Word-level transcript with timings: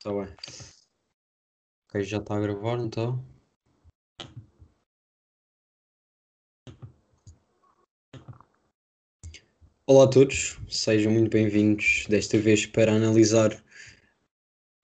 Está 0.00 0.14
bem. 0.14 0.34
Ok, 1.90 2.02
já 2.04 2.16
está 2.16 2.34
a 2.34 2.40
gravar, 2.40 2.78
então. 2.80 3.22
Olá 9.86 10.04
a 10.04 10.08
todos, 10.08 10.58
sejam 10.70 11.12
muito 11.12 11.30
bem-vindos 11.30 12.06
desta 12.08 12.38
vez 12.38 12.64
para 12.64 12.94
analisar 12.94 13.62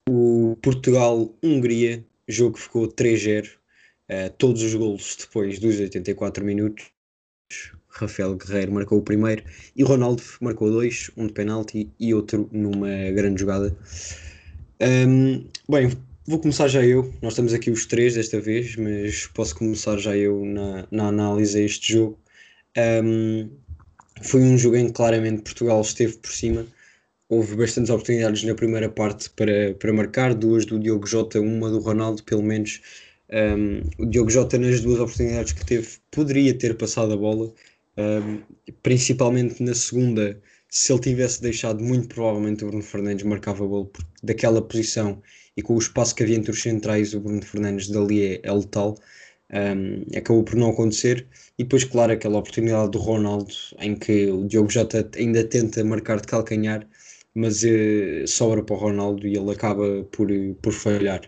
o 0.07 0.55
Portugal-Hungria, 0.61 2.05
jogo 2.27 2.53
que 2.55 2.61
ficou 2.61 2.87
3-0, 2.87 3.47
uh, 4.11 4.29
todos 4.37 4.61
os 4.61 4.75
golos 4.75 5.15
depois 5.15 5.57
dos 5.57 5.79
84 5.79 6.45
minutos. 6.45 6.91
Rafael 7.87 8.35
Guerreiro 8.35 8.71
marcou 8.71 8.99
o 8.99 9.03
primeiro 9.03 9.43
e 9.75 9.81
Ronaldo 9.81 10.21
marcou 10.39 10.69
dois, 10.69 11.09
um 11.17 11.25
de 11.25 11.33
penalti 11.33 11.91
e 11.99 12.13
outro 12.13 12.47
numa 12.53 13.09
grande 13.09 13.41
jogada. 13.41 13.75
Um, 14.79 15.43
bem, 15.67 15.91
vou 16.27 16.39
começar 16.39 16.67
já 16.67 16.85
eu. 16.85 17.11
Nós 17.21 17.33
estamos 17.33 17.51
aqui 17.53 17.71
os 17.71 17.85
três 17.87 18.13
desta 18.13 18.39
vez, 18.39 18.75
mas 18.75 19.25
posso 19.27 19.55
começar 19.55 19.97
já 19.97 20.15
eu 20.15 20.45
na, 20.45 20.87
na 20.91 21.07
análise 21.07 21.57
a 21.57 21.61
este 21.61 21.93
jogo. 21.93 22.19
Um, 22.77 23.49
foi 24.21 24.41
um 24.41 24.57
jogo 24.57 24.75
em 24.75 24.87
que 24.87 24.93
claramente 24.93 25.41
Portugal 25.41 25.81
esteve 25.81 26.17
por 26.17 26.31
cima. 26.31 26.67
Houve 27.27 27.55
bastantes 27.55 27.89
oportunidades 27.89 28.43
na 28.43 28.53
primeira 28.53 28.87
parte 28.87 29.29
para, 29.31 29.73
para 29.73 29.91
marcar, 29.91 30.33
duas 30.35 30.65
do 30.65 30.79
Diogo 30.79 31.07
Jota, 31.07 31.41
uma 31.41 31.69
do 31.71 31.79
Ronaldo, 31.79 32.23
pelo 32.23 32.43
menos. 32.43 32.81
Um, 33.31 33.81
o 33.97 34.05
Diogo 34.05 34.29
Jota, 34.29 34.59
nas 34.59 34.79
duas 34.79 34.99
oportunidades 34.99 35.53
que 35.53 35.65
teve, 35.65 35.87
poderia 36.11 36.53
ter 36.53 36.77
passado 36.77 37.13
a 37.13 37.17
bola, 37.17 37.51
um, 37.97 38.41
principalmente 38.83 39.61
na 39.61 39.73
segunda. 39.73 40.39
Se 40.69 40.91
ele 40.91 41.01
tivesse 41.01 41.41
deixado, 41.41 41.83
muito 41.83 42.09
provavelmente 42.09 42.63
o 42.63 42.67
Bruno 42.67 42.83
Fernandes 42.83 43.25
marcava 43.25 43.63
a 43.63 43.67
bola 43.67 43.89
daquela 44.21 44.61
posição 44.61 45.21
e 45.55 45.61
com 45.61 45.75
o 45.75 45.79
espaço 45.79 46.13
que 46.13 46.23
havia 46.23 46.35
entre 46.35 46.51
os 46.51 46.61
centrais, 46.61 47.13
o 47.13 47.19
Bruno 47.19 47.43
Fernandes 47.43 47.89
dali 47.89 48.35
é, 48.35 48.39
é 48.43 48.51
letal. 48.51 48.95
Um, 49.51 50.03
acabou 50.15 50.43
por 50.43 50.55
não 50.55 50.69
acontecer. 50.69 51.25
E 51.57 51.63
depois, 51.63 51.83
claro, 51.83 52.11
aquela 52.11 52.37
oportunidade 52.37 52.91
do 52.91 52.99
Ronaldo 52.99 53.53
em 53.79 53.95
que 53.95 54.27
o 54.27 54.45
Diogo 54.45 54.69
Jota 54.69 55.09
ainda 55.15 55.43
tenta 55.43 55.83
marcar 55.83 56.19
de 56.21 56.27
calcanhar, 56.27 56.87
mas 57.33 57.63
uh, 57.63 58.27
sobra 58.27 58.63
para 58.63 58.75
o 58.75 58.79
Ronaldo 58.79 59.25
e 59.27 59.35
ele 59.35 59.51
acaba 59.51 60.03
por, 60.11 60.27
por 60.61 60.73
falhar. 60.73 61.21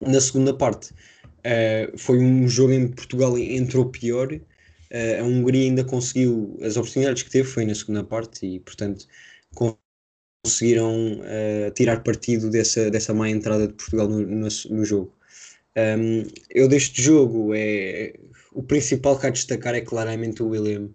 Na 0.00 0.20
segunda 0.20 0.54
parte, 0.54 0.92
uh, 0.92 1.98
foi 1.98 2.18
um 2.18 2.46
jogo 2.48 2.72
em 2.74 2.88
que 2.88 2.96
Portugal 2.96 3.36
entrou 3.38 3.86
pior. 3.86 4.28
Uh, 4.92 5.20
a 5.20 5.24
Hungria 5.24 5.64
ainda 5.64 5.84
conseguiu 5.84 6.58
as 6.62 6.76
oportunidades 6.76 7.22
que 7.22 7.30
teve, 7.30 7.48
foi 7.48 7.64
na 7.64 7.74
segunda 7.74 8.04
parte, 8.04 8.46
e 8.46 8.60
portanto 8.60 9.06
conseguiram 10.44 11.20
tirar 11.74 12.02
partido 12.02 12.50
dessa, 12.50 12.90
dessa 12.90 13.14
má 13.14 13.28
entrada 13.30 13.68
de 13.68 13.74
Portugal 13.74 14.08
no, 14.08 14.20
no, 14.20 14.48
no 14.70 14.84
jogo. 14.84 15.14
Um, 15.76 16.28
eu 16.50 16.68
deste 16.68 17.00
jogo 17.00 17.52
é 17.54 18.14
o 18.52 18.62
principal 18.62 19.18
que 19.18 19.26
há 19.26 19.30
de 19.30 19.36
destacar 19.36 19.74
é 19.74 19.80
claramente 19.80 20.42
o 20.42 20.48
William. 20.48 20.90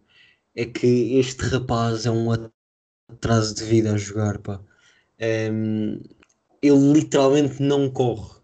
É 0.55 0.65
que 0.65 1.17
este 1.17 1.43
rapaz 1.43 2.05
é 2.05 2.11
um 2.11 2.31
atraso 3.09 3.55
de 3.55 3.63
vida 3.63 3.93
a 3.93 3.97
jogar, 3.97 4.39
pá. 4.39 4.61
Um, 5.51 5.99
ele 6.61 6.93
literalmente 6.93 7.61
não 7.61 7.89
corre. 7.89 8.37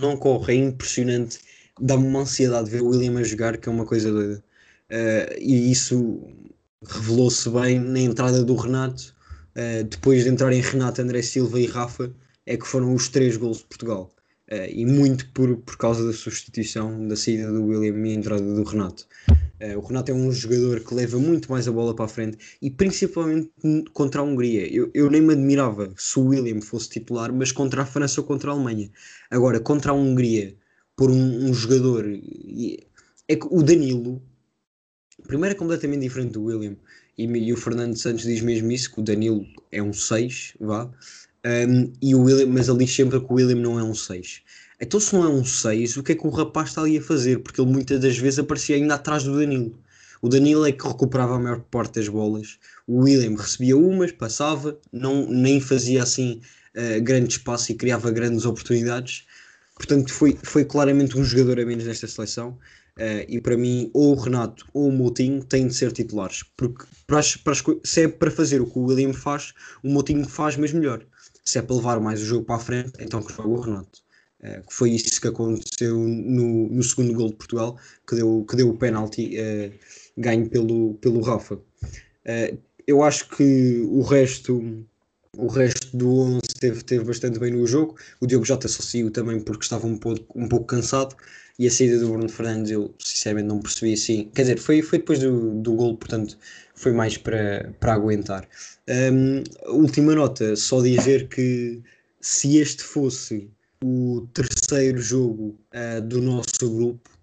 Não 0.00 0.16
corre, 0.16 0.54
é 0.54 0.56
impressionante. 0.56 1.40
Dá-me 1.80 2.06
uma 2.06 2.20
ansiedade 2.20 2.70
ver 2.70 2.82
o 2.82 2.88
William 2.88 3.18
a 3.18 3.22
jogar, 3.22 3.56
que 3.56 3.68
é 3.68 3.72
uma 3.72 3.84
coisa 3.84 4.10
doida. 4.10 4.42
Uh, 4.90 5.38
e 5.38 5.70
isso 5.70 6.20
revelou-se 6.86 7.48
bem 7.50 7.78
na 7.78 8.00
entrada 8.00 8.44
do 8.44 8.54
Renato. 8.54 9.14
Uh, 9.56 9.84
depois 9.84 10.24
de 10.24 10.30
entrarem 10.30 10.60
Renato, 10.60 11.02
André 11.02 11.22
Silva 11.22 11.60
e 11.60 11.66
Rafa, 11.66 12.12
é 12.46 12.56
que 12.56 12.66
foram 12.66 12.94
os 12.94 13.08
três 13.08 13.36
gols 13.36 13.58
de 13.58 13.64
Portugal. 13.64 14.10
Uh, 14.50 14.70
e 14.70 14.86
muito 14.86 15.28
por, 15.32 15.56
por 15.58 15.76
causa 15.76 16.06
da 16.06 16.12
substituição 16.12 17.06
da 17.06 17.16
saída 17.16 17.52
do 17.52 17.66
William 17.66 18.06
e 18.06 18.12
a 18.12 18.14
entrada 18.14 18.42
do 18.42 18.62
Renato. 18.62 19.06
Uh, 19.60 19.76
o 19.76 19.80
Renato 19.80 20.10
é 20.10 20.14
um 20.14 20.30
jogador 20.30 20.80
que 20.80 20.94
leva 20.94 21.18
muito 21.18 21.50
mais 21.50 21.68
a 21.68 21.72
bola 21.72 21.94
para 21.94 22.06
a 22.06 22.08
frente 22.08 22.38
e 22.62 22.70
principalmente 22.70 23.50
contra 23.92 24.20
a 24.20 24.24
Hungria. 24.24 24.72
Eu, 24.72 24.90
eu 24.94 25.10
nem 25.10 25.20
me 25.20 25.34
admirava 25.34 25.92
se 25.96 26.18
o 26.18 26.28
William 26.28 26.60
fosse 26.60 26.88
titular, 26.88 27.32
mas 27.32 27.52
contra 27.52 27.82
a 27.82 27.86
França 27.86 28.20
ou 28.20 28.26
contra 28.26 28.50
a 28.50 28.54
Alemanha. 28.54 28.90
Agora, 29.30 29.60
contra 29.60 29.90
a 29.90 29.94
Hungria, 29.94 30.54
por 30.98 31.12
um, 31.12 31.48
um 31.48 31.54
jogador. 31.54 32.04
É 33.28 33.36
que 33.36 33.46
o 33.48 33.62
Danilo, 33.62 34.20
primeiro 35.28 35.54
é 35.54 35.58
completamente 35.58 36.00
diferente 36.00 36.32
do 36.32 36.42
William. 36.42 36.76
E, 37.16 37.24
e 37.24 37.52
o 37.52 37.56
Fernando 37.56 37.96
Santos 37.96 38.24
diz 38.24 38.42
mesmo 38.42 38.70
isso: 38.72 38.92
que 38.92 39.00
o 39.00 39.04
Danilo 39.04 39.46
é 39.70 39.80
um 39.80 39.92
6, 39.92 40.54
vá. 40.60 40.90
Um, 41.46 41.92
e 42.02 42.16
o 42.16 42.22
William, 42.22 42.48
mas 42.48 42.68
ali 42.68 42.86
sempre 42.86 43.20
que 43.20 43.32
o 43.32 43.36
William 43.36 43.60
não 43.60 43.78
é 43.78 43.84
um 43.84 43.94
6. 43.94 44.42
Então, 44.80 44.98
se 44.98 45.14
não 45.14 45.24
é 45.24 45.28
um 45.28 45.44
6, 45.44 45.96
o 45.96 46.02
que 46.02 46.12
é 46.12 46.14
que 46.16 46.26
o 46.26 46.30
rapaz 46.30 46.70
está 46.70 46.82
ali 46.82 46.98
a 46.98 47.02
fazer? 47.02 47.38
Porque 47.38 47.60
ele 47.60 47.70
muitas 47.70 48.00
das 48.00 48.18
vezes 48.18 48.40
aparecia 48.40 48.74
ainda 48.74 48.94
atrás 48.94 49.22
do 49.22 49.36
Danilo. 49.36 49.78
O 50.20 50.28
Danilo 50.28 50.66
é 50.66 50.72
que 50.72 50.86
recuperava 50.86 51.36
a 51.36 51.38
maior 51.38 51.60
parte 51.60 51.94
das 51.94 52.08
bolas. 52.08 52.58
O 52.88 53.02
William 53.02 53.36
recebia 53.36 53.76
umas, 53.76 54.10
passava, 54.10 54.76
não, 54.92 55.30
nem 55.30 55.60
fazia 55.60 56.02
assim 56.02 56.40
uh, 56.76 57.00
grande 57.02 57.34
espaço 57.34 57.70
e 57.70 57.76
criava 57.76 58.10
grandes 58.10 58.44
oportunidades. 58.44 59.27
Portanto, 59.78 60.12
foi, 60.12 60.36
foi 60.42 60.64
claramente 60.64 61.16
um 61.16 61.24
jogador 61.24 61.60
a 61.60 61.64
menos 61.64 61.86
nesta 61.86 62.06
seleção. 62.06 62.58
Uh, 62.98 63.22
e 63.28 63.40
para 63.40 63.56
mim, 63.56 63.90
ou 63.94 64.16
o 64.16 64.20
Renato 64.20 64.66
ou 64.74 64.88
o 64.88 64.92
Moutinho 64.92 65.44
têm 65.44 65.68
de 65.68 65.74
ser 65.74 65.92
titulares. 65.92 66.42
Porque 66.56 66.84
para, 67.06 67.20
para, 67.44 67.54
se 67.84 68.02
é 68.02 68.08
para 68.08 68.30
fazer 68.30 68.60
o 68.60 68.66
que 68.66 68.76
o 68.76 68.82
William 68.82 69.12
faz, 69.12 69.54
o 69.84 69.88
Moutinho 69.88 70.28
faz, 70.28 70.56
mas 70.56 70.72
melhor 70.72 71.06
se 71.48 71.58
é 71.58 71.62
para 71.62 71.76
levar 71.76 71.98
mais 71.98 72.20
o 72.20 72.26
jogo 72.26 72.44
para 72.44 72.56
a 72.56 72.58
frente, 72.58 72.92
então 72.98 73.22
que 73.22 73.32
jogue 73.32 73.48
o 73.48 73.60
Renato. 73.60 74.02
Uh, 74.40 74.62
foi 74.70 74.90
isso 74.90 75.18
que 75.20 75.28
aconteceu 75.28 75.96
no, 75.96 76.68
no 76.68 76.82
segundo 76.82 77.14
gol 77.14 77.28
de 77.30 77.36
Portugal, 77.36 77.78
que 78.06 78.16
deu, 78.16 78.44
que 78.48 78.56
deu 78.56 78.68
o 78.68 78.76
penalti 78.76 79.34
uh, 79.38 79.72
ganho 80.16 80.48
pelo, 80.50 80.94
pelo 80.94 81.22
Rafa. 81.22 81.58
Eu 82.86 83.02
acho 83.02 83.28
que 83.30 83.82
o 83.88 84.02
resto, 84.02 84.84
o 85.36 85.46
resto 85.46 85.96
do 85.96 86.10
11 86.10 86.40
teve, 86.58 86.82
teve 86.82 87.04
bastante 87.04 87.38
bem 87.38 87.52
no 87.52 87.66
jogo. 87.66 87.96
O 88.20 88.26
Diogo 88.26 88.44
Jota 88.44 88.68
saiu 88.68 89.10
também 89.10 89.40
porque 89.40 89.64
estava 89.64 89.86
um 89.86 89.96
pouco, 89.96 90.38
um 90.38 90.48
pouco 90.48 90.66
cansado. 90.66 91.16
E 91.58 91.66
a 91.66 91.70
saída 91.70 91.98
do 91.98 92.08
Bruno 92.08 92.28
Fernandes 92.28 92.70
eu 92.70 92.94
sinceramente 92.98 93.48
não 93.48 93.60
percebi 93.60 93.94
assim. 93.94 94.30
Quer 94.34 94.42
dizer, 94.42 94.58
foi, 94.58 94.80
foi 94.80 94.98
depois 94.98 95.18
do, 95.18 95.54
do 95.60 95.72
gol, 95.72 95.96
portanto 95.96 96.38
foi 96.74 96.92
mais 96.92 97.16
para, 97.16 97.72
para 97.80 97.94
aguentar. 97.94 98.48
Um, 98.88 99.42
última 99.72 100.14
nota, 100.14 100.54
só 100.54 100.80
dizer 100.80 101.28
que 101.28 101.82
se 102.20 102.58
este 102.58 102.84
fosse 102.84 103.50
o 103.82 104.26
terceiro 104.32 105.00
jogo 105.00 105.58
uh, 105.74 106.00
do 106.00 106.22
nosso 106.22 106.70
grupo, 106.70 107.17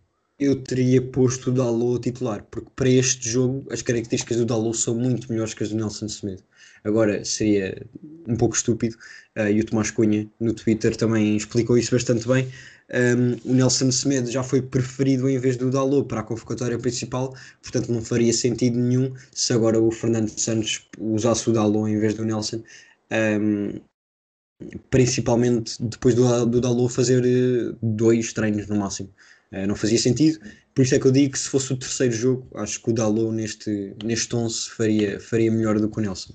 eu 0.45 0.55
teria 0.55 1.01
posto 1.01 1.49
o 1.49 1.53
Dalot 1.53 2.01
titular, 2.01 2.43
porque 2.51 2.69
para 2.75 2.89
este 2.89 3.29
jogo 3.29 3.65
as 3.71 3.81
características 3.81 4.37
do 4.37 4.45
Dalot 4.45 4.77
são 4.77 4.95
muito 4.95 5.31
melhores 5.31 5.53
que 5.53 5.63
as 5.63 5.69
do 5.69 5.75
Nelson 5.75 6.07
Semedo. 6.07 6.43
Agora 6.83 7.25
seria 7.25 7.85
um 8.27 8.35
pouco 8.35 8.55
estúpido, 8.55 8.95
uh, 9.37 9.47
e 9.47 9.59
o 9.59 9.65
Tomás 9.65 9.91
Cunha 9.91 10.29
no 10.39 10.53
Twitter 10.53 10.95
também 10.95 11.35
explicou 11.35 11.77
isso 11.77 11.91
bastante 11.91 12.27
bem. 12.27 12.47
Um, 12.93 13.51
o 13.51 13.53
Nelson 13.55 13.91
Semedo 13.91 14.29
já 14.29 14.43
foi 14.43 14.61
preferido 14.61 15.27
em 15.27 15.39
vez 15.39 15.57
do 15.57 15.71
Dalot 15.71 16.07
para 16.07 16.21
a 16.21 16.23
convocatória 16.23 16.77
principal, 16.77 17.35
portanto 17.61 17.91
não 17.91 18.01
faria 18.01 18.31
sentido 18.31 18.77
nenhum 18.77 19.13
se 19.33 19.51
agora 19.53 19.81
o 19.81 19.91
Fernando 19.91 20.29
Santos 20.29 20.87
usasse 20.99 21.49
o 21.49 21.53
Dalot 21.53 21.89
em 21.89 21.99
vez 21.99 22.13
do 22.13 22.23
Nelson. 22.23 22.61
Um, 23.11 23.79
principalmente 24.89 25.81
depois 25.81 26.15
do, 26.15 26.45
do 26.45 26.61
Dalot 26.61 26.93
fazer 26.93 27.23
eh, 27.25 27.75
dois 27.81 28.33
treinos 28.33 28.67
no 28.67 28.77
máximo. 28.77 29.09
Uh, 29.51 29.67
não 29.67 29.75
fazia 29.75 29.97
sentido, 29.97 30.39
por 30.73 30.81
isso 30.81 30.95
é 30.95 30.99
que 30.99 31.05
eu 31.05 31.11
digo 31.11 31.33
que 31.33 31.39
se 31.39 31.49
fosse 31.49 31.71
o 31.71 31.77
terceiro 31.77 32.13
jogo, 32.13 32.49
acho 32.55 32.81
que 32.81 32.89
o 32.89 32.93
Dalot 32.93 33.31
neste, 33.31 33.95
neste 34.03 34.35
11 34.35 34.69
faria, 34.71 35.19
faria 35.19 35.51
melhor 35.51 35.79
do 35.79 35.89
que 35.89 35.99
o 35.99 36.01
Nelson. 36.01 36.33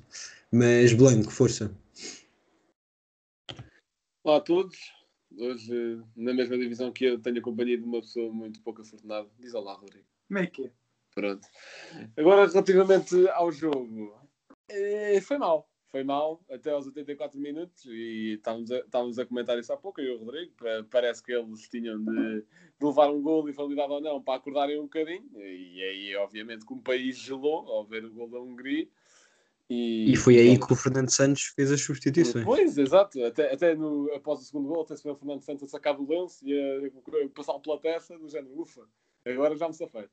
Mas 0.52 0.92
Blanco, 0.92 1.30
força. 1.30 1.74
Olá 4.24 4.38
a 4.38 4.40
todos. 4.40 4.76
Hoje, 5.38 6.02
na 6.16 6.34
mesma 6.34 6.58
divisão 6.58 6.92
que 6.92 7.04
eu, 7.04 7.20
tenho 7.20 7.38
a 7.38 7.42
companhia 7.42 7.78
de 7.78 7.84
uma 7.84 8.00
pessoa 8.00 8.32
muito 8.32 8.60
pouco 8.62 8.82
afortunada. 8.82 9.28
Diz 9.38 9.54
olá, 9.54 9.74
Rodrigo. 9.74 10.06
Como 10.26 10.38
é 10.38 10.46
que 10.46 10.66
é? 10.66 10.70
Pronto. 11.14 11.46
Agora, 12.16 12.46
relativamente 12.46 13.28
ao 13.30 13.52
jogo, 13.52 14.18
eh, 14.68 15.20
foi 15.20 15.38
mal. 15.38 15.69
Foi 15.90 16.04
mal 16.04 16.40
até 16.48 16.70
aos 16.70 16.86
84 16.86 17.38
minutos 17.38 17.84
e 17.86 18.34
estávamos 18.34 18.70
a, 18.70 18.78
estávamos 18.78 19.18
a 19.18 19.26
comentar 19.26 19.58
isso 19.58 19.72
há 19.72 19.76
pouco, 19.76 20.00
eu 20.00 20.12
e 20.12 20.16
o 20.16 20.18
Rodrigo. 20.18 20.52
Parece 20.88 21.20
que 21.20 21.32
eles 21.32 21.68
tinham 21.68 21.98
de, 22.04 22.42
de 22.42 22.86
levar 22.86 23.10
um 23.10 23.20
gol, 23.20 23.48
invalidado 23.48 23.94
ou 23.94 24.00
não, 24.00 24.22
para 24.22 24.36
acordarem 24.36 24.78
um 24.78 24.84
bocadinho. 24.84 25.28
E 25.34 25.82
aí, 25.82 26.16
obviamente, 26.16 26.64
que 26.64 26.72
o 26.72 26.78
país 26.78 27.18
gelou 27.18 27.68
ao 27.68 27.84
ver 27.84 28.04
o 28.04 28.12
gol 28.12 28.28
da 28.28 28.38
Hungria. 28.38 28.86
E, 29.68 30.12
e 30.12 30.16
foi 30.16 30.38
aí 30.38 30.58
que 30.58 30.72
o 30.72 30.76
Fernando 30.76 31.10
Santos 31.10 31.42
fez 31.56 31.72
as 31.72 31.80
substituições. 31.80 32.44
Pois, 32.44 32.78
exato. 32.78 33.24
Até, 33.24 33.52
até 33.52 33.74
no, 33.74 34.12
após 34.14 34.40
o 34.40 34.44
segundo 34.44 34.68
gol, 34.68 34.82
até 34.82 34.96
se 34.96 35.02
vê 35.02 35.10
o 35.10 35.16
Fernando 35.16 35.42
Santos 35.42 35.64
a 35.64 35.68
sacar 35.68 35.98
o 36.00 36.08
lenço 36.08 36.46
e 36.46 36.52
a, 36.52 37.24
a 37.24 37.28
passar 37.30 37.58
pela 37.58 37.80
peça, 37.80 38.16
do 38.16 38.28
género, 38.28 38.60
ufa, 38.60 38.82
agora 39.24 39.56
já 39.56 39.66
me 39.66 39.74
safei. 39.74 40.08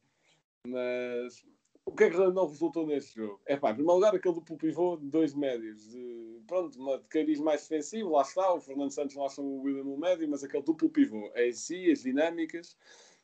Mas 0.67 1.45
o 1.87 1.91
que 1.95 2.03
é 2.03 2.09
que 2.09 2.17
não 2.17 2.47
resultou 2.47 2.85
neste 2.85 3.15
jogo? 3.15 3.39
É 3.45 3.55
pá, 3.55 3.71
em 3.71 3.75
primeiro 3.75 3.95
lugar, 3.95 4.13
aquele 4.13 4.35
duplo 4.35 4.57
pivô 4.57 4.97
de 4.97 5.07
dois 5.07 5.33
médios. 5.33 5.89
De, 5.89 6.41
pronto, 6.45 6.77
de 6.77 7.07
cariz 7.07 7.39
mais 7.39 7.61
defensivo, 7.61 8.11
lá 8.11 8.23
está. 8.23 8.53
O 8.53 8.59
Fernando 8.59 8.91
Santos 8.91 9.15
lá 9.15 9.27
está 9.27 9.41
o 9.41 9.61
William 9.61 9.85
no 9.85 9.97
médio, 9.97 10.29
mas 10.29 10.43
aquele 10.43 10.63
duplo 10.63 10.89
pivô, 10.89 11.31
é 11.33 11.49
si, 11.53 11.89
as 11.89 12.03
dinâmicas, 12.03 12.77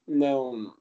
não, 0.08 0.74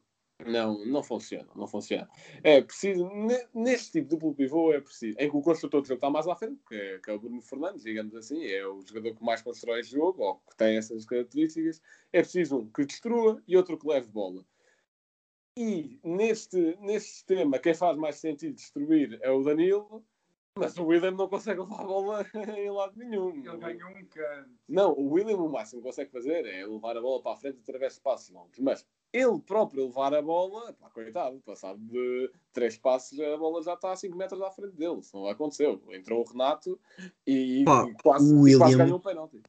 não, 0.47 0.87
não 0.87 1.03
funciona, 1.03 1.49
não 1.57 1.67
funciona. 1.67 2.09
É 2.45 2.63
preciso, 2.63 3.11
neste 3.53 3.91
tipo 3.91 4.09
de 4.09 4.15
duplo 4.15 4.33
pivô, 4.33 4.73
é 4.73 4.81
preciso, 4.81 5.19
em 5.19 5.29
que 5.29 5.37
o 5.37 5.43
construtor 5.43 5.83
do 5.83 5.89
jogo 5.89 5.99
está 5.99 6.09
mais 6.09 6.29
à 6.29 6.37
frente, 6.37 6.61
que 6.69 6.77
é, 6.77 6.99
que 7.01 7.11
é 7.11 7.15
o 7.15 7.19
Bruno 7.19 7.43
Fernandes, 7.43 7.83
digamos 7.83 8.15
assim, 8.15 8.45
é 8.45 8.65
o 8.65 8.81
jogador 8.87 9.17
que 9.17 9.25
mais 9.25 9.43
constrói 9.43 9.81
o 9.81 9.85
jogo, 9.85 10.23
ou 10.23 10.37
que 10.37 10.57
tem 10.57 10.77
essas 10.77 11.05
características, 11.05 11.83
é 12.13 12.21
preciso 12.21 12.59
um 12.59 12.71
que 12.71 12.85
destrua 12.85 13.43
e 13.49 13.57
outro 13.57 13.77
que 13.77 13.89
leve 13.89 14.09
bola. 14.09 14.45
E 15.57 16.01
neste, 16.03 16.77
neste 16.81 17.11
sistema, 17.11 17.59
quem 17.59 17.75
faz 17.75 17.97
mais 17.97 18.17
sentido 18.17 18.55
destruir 18.55 19.19
é 19.23 19.31
o 19.31 19.43
Danilo, 19.43 20.03
mas 20.59 20.77
o 20.77 20.85
William 20.85 21.13
não 21.13 21.29
consegue 21.29 21.61
levar 21.61 21.81
a 21.81 21.87
bola 21.87 22.27
em 22.57 22.71
lado 22.71 22.93
nenhum. 22.97 23.31
Ele 23.31 23.57
ganhou 23.57 23.91
um 23.91 24.05
canto. 24.07 24.51
Não, 24.69 24.93
o 24.93 25.13
William 25.13 25.37
o 25.37 25.51
máximo 25.51 25.83
que 25.83 25.89
consegue 25.89 26.11
fazer 26.11 26.47
é 26.47 26.67
levar 26.67 26.97
a 26.97 27.01
bola 27.01 27.23
para 27.23 27.33
a 27.33 27.37
frente 27.37 27.59
através 27.63 27.95
de 27.95 28.01
passos 28.01 28.31
longos. 28.31 28.59
Mas 28.59 28.87
ele 29.13 29.39
próprio 29.41 29.87
levar 29.87 30.15
a 30.15 30.23
bola, 30.23 30.73
pá, 30.75 30.91
coitado, 30.91 31.41
passado 31.41 31.79
de 31.79 32.31
três 32.53 32.77
passos, 32.77 33.19
a 33.21 33.37
bola 33.37 33.63
já 33.63 33.75
está 33.75 33.93
a 33.93 33.97
5 33.97 34.17
metros 34.17 34.41
à 34.43 34.51
frente 34.51 34.77
dele. 34.77 35.01
Isso 35.01 35.17
não 35.17 35.27
aconteceu. 35.27 35.83
Entrou 35.91 36.21
o 36.21 36.31
Renato 36.31 36.79
e, 37.27 37.63
pá, 37.65 37.87
quase, 38.03 38.35
o 38.35 38.41
William... 38.41 38.59
quase 38.59 38.77
ganhou 38.77 38.99
um 38.99 39.03
penalti. 39.03 39.43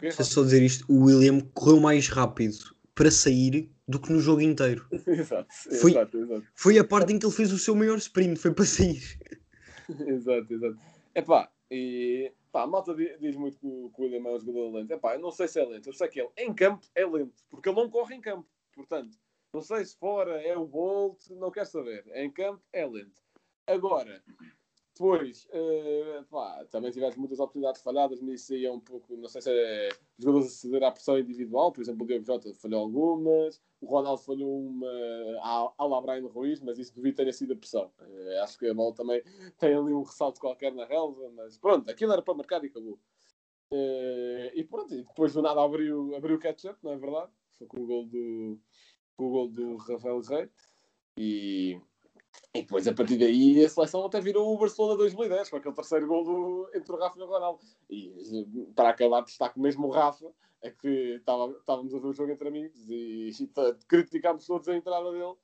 Deixa 0.00 0.22
é 0.22 0.24
só 0.24 0.42
dizer 0.42 0.62
isto: 0.62 0.84
o 0.92 1.04
William 1.04 1.40
correu 1.52 1.80
mais 1.80 2.08
rápido 2.08 2.76
para 2.94 3.10
sair 3.10 3.73
do 3.86 4.00
que 4.00 4.12
no 4.12 4.20
jogo 4.20 4.40
inteiro. 4.40 4.86
exato, 5.06 5.52
foi, 5.80 5.90
exato, 5.90 6.18
exato. 6.18 6.46
Foi 6.54 6.78
a 6.78 6.84
parte 6.84 7.12
em 7.12 7.18
que 7.18 7.26
ele 7.26 7.34
fez 7.34 7.52
o 7.52 7.58
seu 7.58 7.74
maior 7.74 7.98
sprint, 7.98 8.36
foi 8.38 8.52
para 8.52 8.64
sair. 8.64 9.02
exato, 10.06 10.52
exato. 10.52 10.78
É 11.14 11.22
pá, 11.22 11.50
e 11.70 12.32
pá, 12.50 12.62
a 12.62 12.66
malta 12.66 12.94
diz 12.94 13.36
muito 13.36 13.58
que 13.58 13.66
o, 13.66 13.90
que 13.90 14.00
o 14.00 14.04
William 14.04 14.28
é 14.28 14.34
um 14.34 14.40
jogador 14.40 14.72
lento. 14.72 14.92
É 14.92 14.98
pá, 14.98 15.14
eu 15.14 15.20
não 15.20 15.30
sei 15.30 15.48
se 15.48 15.60
é 15.60 15.64
lento, 15.64 15.88
eu 15.88 15.92
sei 15.92 16.08
que 16.08 16.20
ele 16.20 16.30
em 16.36 16.52
campo 16.52 16.86
é 16.94 17.06
lento, 17.06 17.42
porque 17.48 17.68
ele 17.68 17.76
não 17.76 17.90
corre 17.90 18.14
em 18.14 18.20
campo. 18.20 18.48
Portanto, 18.74 19.16
não 19.52 19.60
sei 19.60 19.84
se 19.84 19.96
fora 19.96 20.42
é 20.42 20.56
o 20.56 20.66
Bolt, 20.66 21.30
não 21.30 21.50
quero 21.50 21.66
saber. 21.66 22.04
Em 22.14 22.30
campo 22.30 22.62
é 22.72 22.86
lento. 22.86 23.22
Agora, 23.66 24.22
depois, 24.94 25.46
uh, 25.46 26.24
pá, 26.30 26.64
também 26.70 26.92
tiveste 26.92 27.18
muitas 27.18 27.40
oportunidades 27.40 27.82
falhadas, 27.82 28.20
mas 28.20 28.42
isso 28.42 28.54
aí 28.54 28.64
é 28.64 28.70
um 28.70 28.78
pouco, 28.78 29.16
não 29.16 29.28
sei 29.28 29.42
se 29.42 29.50
é 29.50 29.88
jogadores 30.16 30.46
a 30.46 30.50
ceder 30.50 30.84
à 30.84 30.92
pressão 30.92 31.18
individual, 31.18 31.72
por 31.72 31.80
exemplo, 31.80 32.04
o 32.04 32.06
Diego 32.06 32.24
Jota 32.24 32.54
falhou 32.54 32.82
algumas, 32.82 33.60
o 33.80 33.86
Ronaldo 33.86 34.22
falhou 34.22 34.66
uma 34.66 34.86
à, 35.42 35.84
la 35.84 36.00
Brian 36.00 36.28
Ruiz, 36.28 36.60
mas 36.60 36.78
isso 36.78 36.94
devido 36.94 37.16
tenha 37.16 37.32
sido 37.32 37.54
a 37.54 37.56
pressão. 37.56 37.90
Uh, 37.98 38.42
acho 38.44 38.56
que 38.56 38.68
a 38.68 38.74
bola 38.74 38.94
também 38.94 39.20
tem 39.58 39.74
ali 39.74 39.92
um 39.92 40.02
ressalto 40.02 40.40
qualquer 40.40 40.72
na 40.72 40.84
relva, 40.84 41.28
mas 41.34 41.58
pronto, 41.58 41.90
aquilo 41.90 42.12
era 42.12 42.22
para 42.22 42.34
marcar 42.34 42.62
e 42.62 42.68
acabou. 42.68 42.98
Uh, 43.72 44.54
e 44.54 44.62
pronto, 44.62 44.94
e 44.94 45.02
depois 45.02 45.32
do 45.32 45.42
nada 45.42 45.60
abriu, 45.60 46.14
abriu 46.14 46.36
o 46.36 46.38
catch-up, 46.38 46.78
não 46.84 46.92
é 46.92 46.96
verdade? 46.96 47.32
Foi 47.58 47.66
com 47.66 47.80
o 47.80 47.86
gol 47.86 48.06
do, 48.06 48.60
com 49.16 49.26
o 49.26 49.30
gol 49.30 49.48
do 49.48 49.76
Rafael 49.76 50.20
Rei. 50.20 50.48
E, 51.16 51.80
e 52.54 52.62
depois, 52.62 52.86
a 52.86 52.94
partir 52.94 53.18
daí, 53.18 53.64
a 53.64 53.68
seleção 53.68 54.06
até 54.06 54.20
virou 54.20 54.54
o 54.54 54.58
Barcelona 54.58 54.96
2010, 54.96 55.50
com 55.50 55.56
aquele 55.56 55.74
terceiro 55.74 56.06
gol 56.06 56.24
do, 56.24 56.70
entre 56.74 56.92
o 56.92 56.98
Rafa 56.98 57.18
e 57.18 57.22
o 57.22 57.26
Ronaldo. 57.26 57.60
E 57.90 58.46
para 58.76 58.90
acabar, 58.90 59.22
destaco 59.22 59.58
mesmo 59.58 59.88
o 59.88 59.90
Rafa, 59.90 60.32
é 60.62 60.70
que 60.70 61.16
estávamos 61.16 61.94
a 61.94 61.98
ver 61.98 62.06
o 62.06 62.12
jogo 62.12 62.32
entre 62.32 62.48
amigos 62.48 62.88
e, 62.88 63.30
e 63.30 63.74
criticámos 63.88 64.46
todos 64.46 64.68
a 64.68 64.76
entrada 64.76 65.10
dele. 65.10 65.34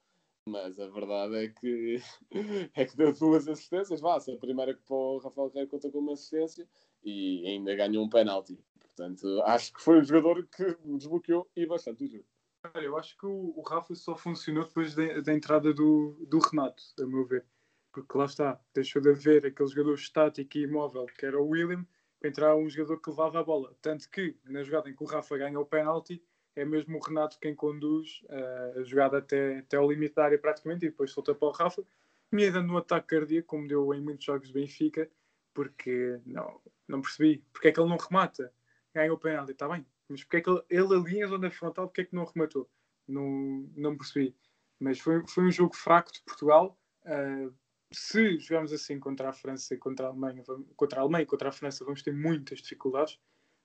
Mas 0.46 0.80
a 0.80 0.88
verdade 0.88 1.36
é 1.36 1.48
que, 1.48 2.00
é 2.74 2.84
que 2.84 2.96
deu 2.96 3.12
duas 3.12 3.46
assistências. 3.46 4.00
Vá, 4.00 4.16
a 4.16 4.36
primeira 4.38 4.74
que 4.74 4.82
para 4.82 4.96
o 4.96 5.18
Rafael 5.18 5.50
Rei 5.54 5.66
conta 5.66 5.90
com 5.90 5.98
uma 5.98 6.14
assistência 6.14 6.66
e 7.04 7.46
ainda 7.46 7.74
ganhou 7.74 8.04
um 8.04 8.08
penalti. 8.08 8.58
Portanto, 8.80 9.42
acho 9.44 9.72
que 9.72 9.82
foi 9.82 9.98
um 10.00 10.04
jogador 10.04 10.46
que 10.46 10.76
desbloqueou 10.84 11.48
e 11.56 11.66
bastante 11.66 12.04
o 12.04 12.08
jogo. 12.08 12.24
Olha, 12.62 12.84
eu 12.84 12.98
acho 12.98 13.16
que 13.16 13.24
o, 13.24 13.54
o 13.56 13.62
Rafa 13.62 13.94
só 13.94 14.14
funcionou 14.14 14.64
depois 14.64 14.94
de, 14.94 15.22
da 15.22 15.32
entrada 15.32 15.72
do, 15.72 16.16
do 16.28 16.38
Renato, 16.38 16.82
a 17.00 17.06
meu 17.06 17.24
ver. 17.24 17.46
Porque 17.90 18.16
lá 18.16 18.26
está, 18.26 18.60
deixou 18.74 19.00
de 19.00 19.10
haver 19.10 19.46
aquele 19.46 19.68
jogador 19.68 19.94
estático 19.94 20.58
e 20.58 20.62
imóvel 20.62 21.06
que 21.06 21.24
era 21.24 21.40
o 21.40 21.48
William, 21.48 21.86
para 22.20 22.28
entrar 22.28 22.56
um 22.56 22.68
jogador 22.68 23.00
que 23.00 23.10
levava 23.10 23.40
a 23.40 23.44
bola. 23.44 23.74
Tanto 23.80 24.08
que, 24.10 24.36
na 24.44 24.62
jogada 24.62 24.90
em 24.90 24.94
que 24.94 25.02
o 25.02 25.06
Rafa 25.06 25.38
ganha 25.38 25.58
o 25.58 25.64
penalti, 25.64 26.22
é 26.54 26.64
mesmo 26.64 26.98
o 26.98 27.00
Renato 27.00 27.38
quem 27.40 27.54
conduz 27.54 28.22
uh, 28.24 28.78
a 28.78 28.82
jogada 28.82 29.18
até, 29.18 29.58
até 29.60 29.76
ao 29.78 29.90
limite 29.90 30.14
da 30.14 30.24
área 30.24 30.38
praticamente 30.38 30.84
e 30.84 30.90
depois 30.90 31.10
solta 31.10 31.34
para 31.34 31.48
o 31.48 31.52
Rafa, 31.52 31.82
me 32.30 32.50
dando 32.50 32.72
um 32.74 32.76
ataque 32.76 33.08
cardíaco, 33.08 33.48
como 33.48 33.66
deu 33.66 33.92
em 33.94 34.02
muitos 34.02 34.24
jogos 34.24 34.48
de 34.48 34.54
Benfica, 34.54 35.10
porque 35.54 36.20
não, 36.26 36.60
não 36.86 37.00
percebi. 37.00 37.42
Porque 37.52 37.68
é 37.68 37.72
que 37.72 37.80
ele 37.80 37.88
não 37.88 37.96
remata? 37.96 38.52
Ganha 38.94 39.12
o 39.12 39.18
penalti, 39.18 39.52
está 39.52 39.68
bem, 39.68 39.84
mas 40.10 40.24
porque 40.24 40.38
é 40.38 40.40
que 40.40 40.50
ele, 40.50 40.62
ele 40.68 40.94
ali 40.94 41.22
em 41.22 41.26
zona 41.26 41.50
frontal, 41.50 41.86
porque 41.86 42.02
é 42.02 42.04
que 42.04 42.14
não 42.14 42.24
rematou? 42.24 42.68
Não, 43.06 43.70
não 43.76 43.96
percebi. 43.96 44.36
Mas 44.78 44.98
foi, 44.98 45.24
foi 45.26 45.44
um 45.44 45.50
jogo 45.50 45.74
fraco 45.74 46.12
de 46.12 46.20
Portugal. 46.22 46.78
Uh, 47.04 47.54
se 47.92 48.38
jogarmos 48.38 48.72
assim 48.72 48.98
contra 48.98 49.28
a 49.28 49.32
França 49.32 49.74
e 49.74 49.78
contra 49.78 50.06
a 50.06 50.08
Alemanha, 50.10 50.42
contra 50.76 51.00
a 51.00 51.02
Alemanha 51.02 51.22
e 51.22 51.26
contra 51.26 51.48
a 51.48 51.52
França, 51.52 51.84
vamos 51.84 52.02
ter 52.02 52.12
muitas 52.12 52.60
dificuldades. 52.60 53.18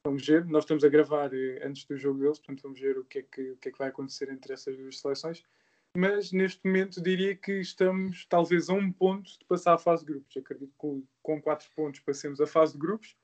Vamos 0.05 0.25
ver. 0.25 0.45
Nós 0.45 0.63
estamos 0.63 0.83
a 0.83 0.89
gravar 0.89 1.33
eh, 1.33 1.65
antes 1.65 1.85
do 1.85 1.97
jogo 1.97 2.19
deles, 2.19 2.37
portanto 2.39 2.63
vamos 2.63 2.79
ver 2.79 2.97
o 2.97 3.05
que, 3.05 3.19
é 3.19 3.23
que, 3.23 3.51
o 3.51 3.57
que 3.57 3.69
é 3.69 3.71
que 3.71 3.77
vai 3.77 3.89
acontecer 3.89 4.29
entre 4.29 4.53
essas 4.53 4.77
duas 4.77 4.99
seleções. 4.99 5.43
Mas 5.97 6.31
neste 6.31 6.65
momento 6.65 7.01
diria 7.01 7.35
que 7.35 7.59
estamos 7.59 8.25
talvez 8.25 8.69
a 8.69 8.73
um 8.73 8.91
ponto 8.91 9.31
de 9.39 9.45
passar 9.45 9.73
à 9.73 9.77
fase 9.77 10.05
de 10.05 10.11
grupos. 10.11 10.35
Acredito 10.37 10.71
que 10.71 10.77
com, 10.77 11.03
com 11.23 11.41
quatro 11.41 11.69
pontos 11.75 12.01
passemos 12.01 12.41
a 12.41 12.45
fase 12.45 12.73
de 12.73 12.79
grupos. 12.79 13.15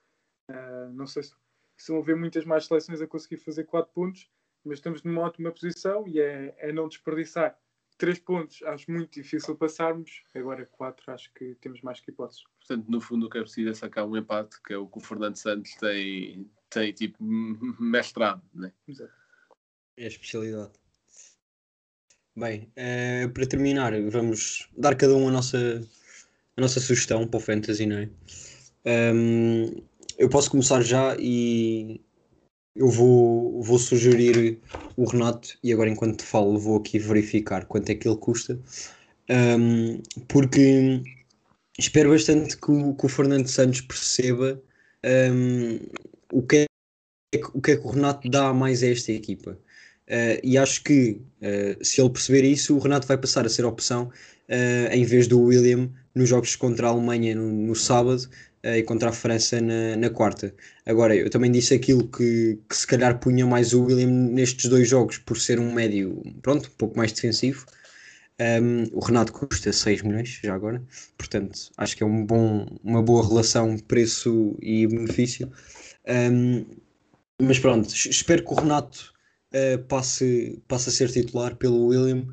Uh, 0.50 0.92
não 0.94 1.06
sei 1.06 1.24
se 1.24 1.34
se 1.82 1.92
vão 1.92 2.02
haver 2.02 2.16
muitas 2.16 2.46
mais 2.46 2.66
seleções 2.66 3.02
a 3.02 3.08
conseguir 3.08 3.38
fazer 3.38 3.64
4 3.64 3.92
pontos, 3.94 4.30
mas 4.64 4.78
estamos 4.78 5.02
numa 5.04 5.22
ótima 5.22 5.52
posição 5.52 6.08
e 6.08 6.20
é, 6.20 6.54
é 6.60 6.72
não 6.72 6.88
desperdiçar. 6.88 7.58
3 7.98 8.20
pontos 8.20 8.64
acho 8.64 8.90
muito 8.90 9.14
difícil 9.14 9.56
passarmos, 9.56 10.24
agora 10.34 10.66
4 10.66 11.12
acho 11.12 11.32
que 11.34 11.56
temos 11.56 11.82
mais 11.82 12.00
que 12.00 12.12
hipóteses. 12.12 12.44
Portanto, 12.60 12.90
no 12.90 13.02
fundo, 13.02 13.26
o 13.26 13.30
que 13.30 13.38
é 13.38 13.42
preciso 13.42 13.70
é 13.70 13.74
sacar 13.74 14.06
um 14.06 14.16
empate, 14.16 14.62
que 14.64 14.74
é 14.74 14.78
o 14.78 14.88
que 14.88 14.98
o 14.98 15.02
Fernando 15.02 15.36
Santos 15.36 15.74
tem, 15.76 16.50
tem 16.70 16.94
tipo 16.94 17.18
mestrado, 17.80 18.44
né? 18.54 18.72
Exato. 18.88 19.14
É 19.98 20.06
a 20.06 20.08
especialidade. 20.08 20.72
Bem, 22.36 22.72
uh, 22.78 23.30
para 23.34 23.46
terminar, 23.46 23.92
vamos 24.10 24.70
dar 24.78 24.96
cada 24.96 25.16
um 25.16 25.28
a 25.28 25.32
nossa, 25.32 25.88
a 26.56 26.62
nossa 26.62 26.80
sugestão 26.80 27.28
para 27.28 27.38
o 27.38 27.42
Fantasy, 27.42 27.86
não 27.86 27.98
é? 27.98 28.10
Um, 29.14 29.84
eu 30.22 30.30
posso 30.30 30.52
começar 30.52 30.82
já 30.82 31.18
e 31.20 32.00
eu 32.76 32.88
vou, 32.88 33.60
vou 33.64 33.80
sugerir 33.80 34.60
o 34.96 35.06
Renato 35.06 35.58
e 35.64 35.74
agora 35.74 35.90
enquanto 35.90 36.24
falo 36.24 36.60
vou 36.60 36.78
aqui 36.78 37.00
verificar 37.00 37.66
quanto 37.66 37.90
é 37.90 37.96
que 37.96 38.08
ele 38.08 38.18
custa. 38.18 38.60
Um, 39.30 40.00
porque 40.28 41.02
espero 41.80 42.12
bastante 42.12 42.56
que 42.56 42.72
o, 42.72 42.94
que 42.94 43.06
o 43.06 43.10
Fernando 43.10 43.48
Santos 43.48 43.82
perceba 43.82 44.62
um, 45.04 45.80
o, 46.32 46.44
que 46.44 46.68
é, 47.34 47.40
o 47.56 47.60
que 47.60 47.72
é 47.72 47.78
que 47.78 47.88
o 47.88 47.90
Renato 47.90 48.30
dá 48.30 48.54
mais 48.54 48.84
a 48.84 48.90
esta 48.90 49.12
equipa. 49.12 49.58
Uh, 50.08 50.38
e 50.44 50.56
acho 50.56 50.84
que 50.84 51.20
uh, 51.42 51.84
se 51.84 52.00
ele 52.00 52.10
perceber 52.12 52.44
isso 52.44 52.76
o 52.76 52.80
Renato 52.80 53.08
vai 53.08 53.18
passar 53.18 53.46
a 53.46 53.50
ser 53.50 53.66
opção 53.66 54.04
uh, 54.50 54.94
em 54.94 55.04
vez 55.04 55.26
do 55.28 55.42
William 55.42 55.90
nos 56.14 56.30
jogos 56.30 56.56
contra 56.56 56.88
a 56.88 56.90
Alemanha 56.92 57.34
no, 57.34 57.50
no 57.50 57.76
sábado 57.76 58.30
e 58.64 58.84
contra 58.84 59.10
a 59.10 59.12
França 59.12 59.60
na, 59.60 59.96
na, 59.96 60.10
quarta. 60.10 60.54
Agora, 60.86 61.16
eu 61.16 61.30
também 61.30 61.52
disse 61.52 61.74
aquilo 61.74 62.08
que, 62.08 62.60
que 62.70 62.78
se 62.78 62.86
calhar 62.86 63.20
punha 63.20 63.46
mais 63.46 63.74
o 63.74 63.84
William 63.84 64.10
nestes 64.10 64.70
dois 64.70 64.88
jogos 64.88 65.18
por 65.18 65.38
ser 65.38 65.60
um 65.60 65.74
médio, 65.74 66.22
pronto, 66.42 66.68
um 66.68 66.78
pouco 66.78 66.98
mais 66.98 67.12
defensivo. 67.12 67.66
Um, 68.40 68.84
o 68.94 69.00
Renato 69.00 69.34
custa 69.34 69.72
6 69.72 70.02
milhões 70.02 70.40
já 70.44 70.56
agora, 70.56 70.82
portanto 71.16 71.70
acho 71.78 71.96
que 71.96 72.02
é 72.02 72.06
um 72.06 72.26
bom, 72.26 72.66
uma 72.84 73.02
boa 73.04 73.28
relação 73.28 73.78
preço 73.78 74.58
e 74.62 74.88
benefício. 74.88 75.52
Um, 76.08 76.66
mas 77.40 77.60
pronto, 77.60 77.88
espero 77.94 78.44
que 78.44 78.52
o 78.52 78.56
Renato 78.56 79.14
uh, 79.54 79.84
passe, 79.84 80.60
passe 80.68 80.90
a 80.90 80.92
ser 80.92 81.12
titular 81.12 81.56
pelo 81.56 81.88
William, 81.88 82.26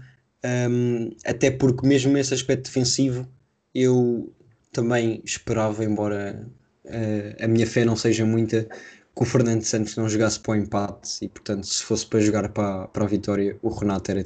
um, 0.70 1.11
até 1.26 1.50
porque 1.50 1.87
mesmo 1.87 2.12
nesse 2.12 2.32
aspecto 2.32 2.64
defensivo 2.64 3.28
eu 3.75 4.32
também 4.78 5.20
esperava, 5.25 5.85
embora 5.85 6.49
uh, 6.85 7.44
a 7.44 7.49
minha 7.49 7.66
fé 7.66 7.85
não 7.85 7.97
seja 7.97 8.25
muita, 8.25 8.64
que 8.64 9.23
o 9.23 9.25
Fernando 9.25 9.64
Santos 9.64 9.97
não 9.97 10.08
jogasse 10.08 10.38
para 10.38 10.52
o 10.52 10.54
empate 10.54 11.25
e, 11.25 11.28
portanto, 11.28 11.66
se 11.66 11.82
fosse 11.82 12.06
para 12.06 12.20
jogar 12.20 12.49
para, 12.52 12.87
para 12.87 13.04
a 13.04 13.08
vitória, 13.08 13.58
o 13.61 13.70
Renato 13.70 14.12
era 14.12 14.23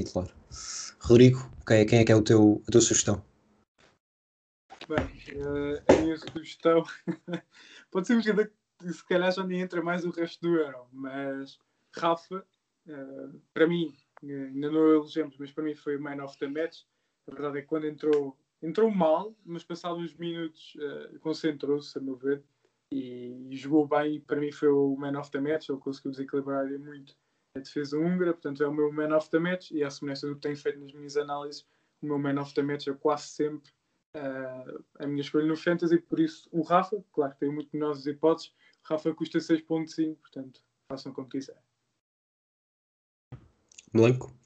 titular. 0.00 0.28
Rodrigo, 0.98 1.48
quem 1.64 1.78
é, 1.78 1.84
quem 1.84 2.00
é 2.00 2.04
que 2.04 2.10
é 2.10 2.16
o 2.16 2.22
teu, 2.22 2.60
a 2.66 2.72
tua 2.72 2.80
sugestão? 2.80 3.24
Bem, 4.88 5.04
uh, 5.40 5.80
a 5.86 6.02
minha 6.02 6.16
sugestão 6.16 6.82
pode 7.92 8.08
ser 8.08 8.16
um 8.16 8.20
jogador 8.20 8.50
que 8.80 8.92
se 8.92 9.06
calhar 9.06 9.30
já 9.30 9.46
nem 9.46 9.60
entra 9.60 9.80
mais 9.80 10.04
o 10.04 10.10
resto 10.10 10.40
do 10.40 10.56
Euro, 10.56 10.88
mas 10.92 11.56
Rafa, 11.94 12.44
uh, 12.88 13.40
para 13.54 13.68
mim, 13.68 13.94
ainda 14.24 14.72
não 14.72 14.92
elegemos, 14.96 15.36
mas 15.38 15.52
para 15.52 15.62
mim 15.62 15.76
foi 15.76 15.96
o 15.96 16.02
man 16.02 16.24
of 16.24 16.36
the 16.38 16.48
match 16.48 16.80
A 17.28 17.30
verdade 17.30 17.58
é 17.58 17.60
que 17.60 17.68
quando 17.68 17.86
entrou, 17.86 18.36
entrou 18.62 18.90
mal, 18.90 19.34
mas 19.44 19.64
passados 19.64 20.02
uns 20.02 20.14
minutos 20.14 20.76
uh, 20.76 21.18
concentrou-se, 21.20 21.96
a 21.98 22.00
meu 22.00 22.16
ver, 22.16 22.42
e, 22.90 23.48
e, 23.50 23.56
jogou 23.56 23.86
bem. 23.86 24.20
Para 24.20 24.40
mim 24.40 24.52
foi 24.52 24.68
o 24.68 24.96
man 24.96 25.18
of 25.18 25.30
the 25.30 25.40
match, 25.40 25.68
ele 25.68 25.78
conseguiu 25.78 26.12
desequilibrar 26.12 26.66
muito 26.78 27.16
a 27.54 27.60
defesa 27.60 27.98
húngara, 27.98 28.32
portanto 28.32 28.62
é 28.62 28.68
o 28.68 28.72
meu 28.72 28.92
man 28.92 29.16
of 29.16 29.28
the 29.30 29.38
match. 29.38 29.70
E 29.72 29.82
à 29.82 29.90
semelhança 29.90 30.26
do 30.26 30.34
que 30.36 30.42
tenho 30.42 30.56
feito 30.56 30.78
nas 30.78 30.92
minhas 30.92 31.16
análises, 31.16 31.66
o 32.00 32.06
meu 32.06 32.18
man 32.18 32.40
of 32.40 32.54
the 32.54 32.62
match 32.62 32.86
é 32.86 32.94
quase 32.94 33.28
sempre 33.28 33.72
uh, 34.16 34.84
a 34.98 35.06
minha 35.06 35.22
escolha 35.22 35.46
no 35.46 35.56
Fantasy. 35.56 35.98
Por 35.98 36.20
isso, 36.20 36.48
o 36.52 36.62
Rafa, 36.62 37.02
claro 37.12 37.32
que 37.32 37.40
tem 37.40 37.52
muito 37.52 37.70
menores 37.72 38.06
hipóteses, 38.06 38.52
o 38.84 38.92
Rafa 38.92 39.14
custa 39.14 39.38
6,5, 39.38 40.16
portanto 40.16 40.62
façam 40.88 41.12
como 41.12 41.28
quiser. 41.28 41.60
Blanco? 43.92 44.41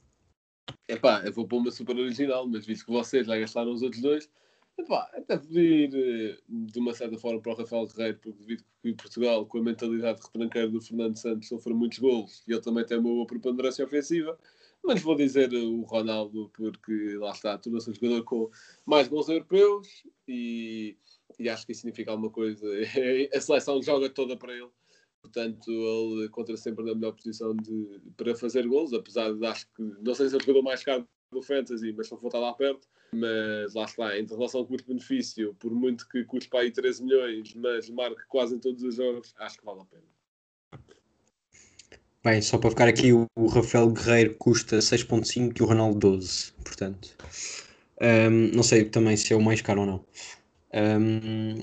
Epá, 0.89 1.23
eu 1.25 1.33
vou 1.33 1.47
pôr 1.47 1.59
uma 1.59 1.71
super 1.71 1.97
original, 1.97 2.47
mas 2.47 2.65
visto 2.65 2.85
que 2.87 2.93
vocês 2.93 3.27
já 3.27 3.37
gastaram 3.37 3.73
os 3.73 3.83
outros 3.83 4.01
dois, 4.01 4.31
epá, 4.79 5.11
até 5.15 5.37
podia 5.37 5.63
ir 5.63 5.91
eh, 5.95 6.39
de 6.49 6.79
uma 6.79 6.95
certa 6.95 7.19
forma 7.19 7.41
para 7.41 7.53
o 7.53 7.57
Rafael 7.57 7.87
Guerreiro, 7.87 8.19
porque 8.19 8.39
devido 8.39 8.65
que 8.83 8.95
Portugal, 8.95 9.45
com 9.47 9.59
a 9.59 9.63
mentalidade 9.63 10.21
retranqueira 10.23 10.69
do 10.69 10.81
Fernando 10.81 11.17
Santos, 11.17 11.49
sofre 11.49 11.75
muitos 11.75 11.99
golos 11.99 12.45
e 12.47 12.53
ele 12.53 12.61
também 12.61 12.85
tem 12.87 12.99
uma 12.99 13.11
boa 13.11 13.27
preponderância 13.27 13.85
ofensiva. 13.85 14.39
Mas 14.85 15.03
vou 15.03 15.17
dizer 15.17 15.53
o 15.53 15.83
Ronaldo, 15.83 16.49
porque 16.55 17.17
lá 17.17 17.33
está, 17.33 17.59
tornou-se 17.59 17.91
um 17.91 17.95
jogador 17.95 18.23
com 18.23 18.51
mais 18.85 19.09
gols 19.09 19.29
europeus 19.29 20.05
e, 20.29 20.97
e 21.39 21.49
acho 21.49 21.67
que 21.67 21.73
isso 21.73 21.81
significa 21.81 22.13
alguma 22.13 22.31
coisa. 22.31 22.65
a 23.35 23.41
seleção 23.41 23.83
joga 23.83 24.09
toda 24.09 24.37
para 24.37 24.53
ele 24.55 24.71
portanto 25.23 25.71
ele 25.71 26.27
encontra 26.27 26.57
sempre 26.57 26.85
na 26.85 26.95
melhor 26.95 27.13
posição 27.13 27.55
de, 27.57 28.01
para 28.17 28.35
fazer 28.35 28.67
gols, 28.67 28.93
apesar 28.93 29.33
de 29.33 29.47
acho 29.47 29.67
que 29.75 29.83
não 30.03 30.15
sei 30.15 30.29
se 30.29 30.35
é 30.35 30.39
o 30.39 30.41
jogador 30.41 30.63
mais 30.63 30.83
caro 30.83 31.07
do 31.33 31.43
Fantasy, 31.43 31.93
mas 31.93 32.09
só 32.09 32.17
voltar 32.17 32.39
lá 32.39 32.53
perto. 32.53 32.89
Mas 33.13 33.75
lá 33.75 33.85
está, 33.85 34.19
entre 34.19 34.35
relação 34.35 34.61
ao 34.61 34.67
custo-benefício, 34.67 35.55
por 35.55 35.73
muito 35.73 36.09
que 36.09 36.25
custe 36.25 36.51
para 36.51 36.61
aí 36.61 36.73
13 36.73 37.05
milhões, 37.05 37.55
mas 37.55 37.89
marque 37.89 38.23
quase 38.29 38.57
em 38.57 38.59
todos 38.59 38.83
os 38.83 38.97
jogos, 38.97 39.33
acho 39.39 39.59
que 39.59 39.65
vale 39.65 39.81
a 39.81 39.85
pena. 39.85 40.17
Bem, 42.25 42.43
só 42.43 42.59
para 42.59 42.71
ficar 42.71 42.89
aqui, 42.89 43.13
o, 43.13 43.47
Rafael 43.47 43.89
Guerreiro 43.89 44.35
custa 44.35 44.79
6.5 44.79 45.61
e 45.61 45.63
o 45.63 45.67
Ronaldo 45.67 45.99
12, 46.01 46.53
portanto. 46.65 47.17
Um, 48.03 48.55
não 48.55 48.65
sei 48.65 48.85
também 48.85 49.17
se 49.17 49.33
é 49.33 49.37
o 49.37 49.41
mais 49.41 49.63
caro 49.63 49.83
ou 49.83 49.87
não. 49.87 50.05
Um, 50.75 51.55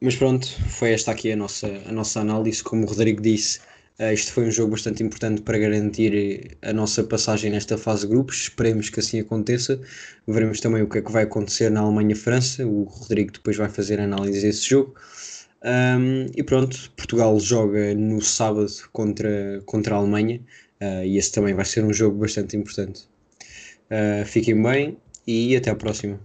mas 0.00 0.16
pronto, 0.16 0.46
foi 0.68 0.92
esta 0.92 1.10
aqui 1.10 1.30
a 1.32 1.36
nossa, 1.36 1.66
a 1.86 1.92
nossa 1.92 2.20
análise. 2.20 2.62
Como 2.62 2.84
o 2.84 2.88
Rodrigo 2.88 3.20
disse, 3.20 3.60
uh, 3.98 4.12
isto 4.12 4.32
foi 4.32 4.46
um 4.46 4.50
jogo 4.50 4.72
bastante 4.72 5.02
importante 5.02 5.42
para 5.42 5.58
garantir 5.58 6.56
a 6.62 6.72
nossa 6.72 7.04
passagem 7.04 7.50
nesta 7.50 7.76
fase 7.76 8.02
de 8.02 8.08
grupos. 8.08 8.42
Esperemos 8.42 8.88
que 8.88 9.00
assim 9.00 9.20
aconteça. 9.20 9.80
Veremos 10.26 10.60
também 10.60 10.82
o 10.82 10.88
que 10.88 10.98
é 10.98 11.02
que 11.02 11.12
vai 11.12 11.24
acontecer 11.24 11.70
na 11.70 11.80
Alemanha-França. 11.80 12.66
O 12.66 12.84
Rodrigo 12.84 13.32
depois 13.32 13.56
vai 13.56 13.68
fazer 13.68 14.00
análise 14.00 14.40
desse 14.40 14.68
jogo. 14.68 14.94
Um, 15.62 16.26
e 16.34 16.42
pronto, 16.42 16.90
Portugal 16.96 17.38
joga 17.38 17.94
no 17.94 18.22
sábado 18.22 18.72
contra, 18.92 19.60
contra 19.66 19.94
a 19.94 19.98
Alemanha 19.98 20.40
uh, 20.80 21.04
e 21.04 21.18
esse 21.18 21.30
também 21.32 21.52
vai 21.52 21.66
ser 21.66 21.84
um 21.84 21.92
jogo 21.92 22.18
bastante 22.18 22.56
importante. 22.56 23.02
Uh, 23.90 24.24
fiquem 24.24 24.60
bem 24.62 24.96
e 25.26 25.54
até 25.54 25.70
a 25.70 25.74
próxima. 25.74 26.18